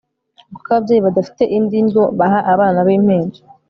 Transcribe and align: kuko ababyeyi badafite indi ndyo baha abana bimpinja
kuko 0.53 0.67
ababyeyi 0.69 1.01
badafite 1.07 1.43
indi 1.57 1.77
ndyo 1.85 2.03
baha 2.17 2.39
abana 2.53 2.79
bimpinja 2.87 3.41